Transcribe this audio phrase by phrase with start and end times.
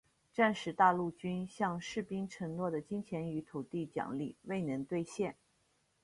[0.33, 5.35] 战时大陆军向士兵承诺的金钱与土地奖励未能兑现。